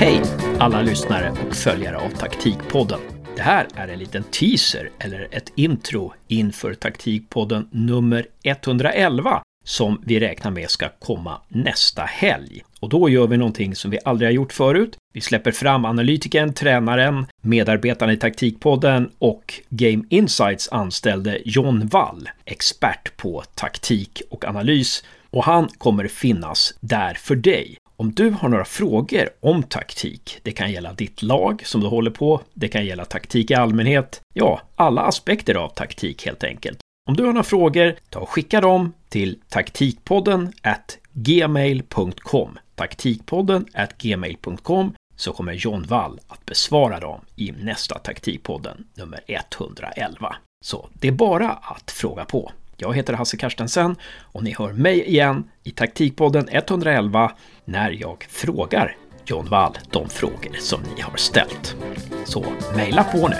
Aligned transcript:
Hej 0.00 0.22
alla 0.58 0.82
lyssnare 0.82 1.30
och 1.48 1.54
följare 1.54 1.96
av 1.96 2.08
Taktikpodden. 2.08 3.00
Det 3.36 3.42
här 3.42 3.66
är 3.74 3.88
en 3.88 3.98
liten 3.98 4.22
teaser 4.22 4.90
eller 4.98 5.28
ett 5.30 5.52
intro 5.54 6.12
inför 6.28 6.74
Taktikpodden 6.74 7.68
nummer 7.70 8.26
111 8.42 9.42
som 9.64 10.02
vi 10.06 10.20
räknar 10.20 10.50
med 10.50 10.70
ska 10.70 10.88
komma 10.88 11.40
nästa 11.48 12.02
helg. 12.02 12.62
Och 12.80 12.88
då 12.88 13.08
gör 13.08 13.26
vi 13.26 13.36
någonting 13.36 13.74
som 13.74 13.90
vi 13.90 13.98
aldrig 14.04 14.28
har 14.28 14.32
gjort 14.32 14.52
förut. 14.52 14.96
Vi 15.12 15.20
släpper 15.20 15.52
fram 15.52 15.84
analytikern, 15.84 16.52
tränaren, 16.52 17.26
medarbetaren 17.42 18.12
i 18.12 18.16
Taktikpodden 18.16 19.10
och 19.18 19.54
Game 19.68 20.04
Insights 20.08 20.68
anställde 20.72 21.38
John 21.44 21.86
Wall, 21.86 22.28
expert 22.44 23.16
på 23.16 23.42
taktik 23.54 24.22
och 24.30 24.44
analys. 24.44 25.04
Och 25.30 25.44
han 25.44 25.68
kommer 25.68 26.08
finnas 26.08 26.74
där 26.80 27.14
för 27.14 27.36
dig. 27.36 27.77
Om 28.00 28.12
du 28.12 28.30
har 28.30 28.48
några 28.48 28.64
frågor 28.64 29.28
om 29.40 29.62
taktik, 29.62 30.38
det 30.42 30.52
kan 30.52 30.72
gälla 30.72 30.92
ditt 30.92 31.22
lag 31.22 31.62
som 31.66 31.80
du 31.80 31.86
håller 31.86 32.10
på, 32.10 32.40
det 32.54 32.68
kan 32.68 32.86
gälla 32.86 33.04
taktik 33.04 33.50
i 33.50 33.54
allmänhet, 33.54 34.20
ja, 34.34 34.60
alla 34.74 35.02
aspekter 35.02 35.54
av 35.54 35.68
taktik 35.68 36.26
helt 36.26 36.44
enkelt. 36.44 36.78
Om 37.08 37.16
du 37.16 37.24
har 37.24 37.32
några 37.32 37.42
frågor, 37.42 37.96
ta 38.10 38.20
och 38.20 38.28
skicka 38.28 38.60
dem 38.60 38.92
till 39.08 39.38
taktikpodden 39.48 40.52
gmail.com. 41.12 42.58
Taktikpodden 42.74 43.66
gmail.com 43.98 44.94
så 45.16 45.32
kommer 45.32 45.52
John 45.52 45.82
Wall 45.82 46.20
att 46.28 46.46
besvara 46.46 47.00
dem 47.00 47.20
i 47.36 47.52
nästa 47.52 47.98
Taktikpodden 47.98 48.86
nummer 48.94 49.20
111. 49.26 50.36
Så 50.64 50.88
det 50.92 51.08
är 51.08 51.12
bara 51.12 51.50
att 51.50 51.90
fråga 51.90 52.24
på. 52.24 52.52
Jag 52.80 52.96
heter 52.96 53.12
Hasse 53.12 53.36
Karstensen 53.36 53.96
och 54.22 54.42
ni 54.42 54.54
hör 54.58 54.72
mig 54.72 55.08
igen 55.08 55.44
i 55.64 55.70
Taktikpodden 55.70 56.48
111 56.48 57.32
när 57.64 57.90
jag 57.90 58.26
frågar 58.28 58.96
John 59.24 59.48
Wall 59.48 59.78
de 59.90 60.08
frågor 60.08 60.56
som 60.60 60.80
ni 60.96 61.02
har 61.02 61.16
ställt. 61.16 61.76
Så 62.24 62.44
mejla 62.76 63.04
på 63.04 63.28
nu! 63.28 63.36